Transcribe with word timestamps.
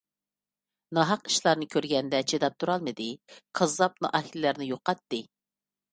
ناھەق 0.97 1.29
ئىشلارنى 1.31 1.67
كۆرگەندە 1.75 2.23
چىداپ 2.33 2.57
تۇرالمىدى، 2.63 3.07
كاززاپ، 3.61 4.03
نائەھلىلەرنى 4.07 4.71
يوقاتتى. 4.75 5.25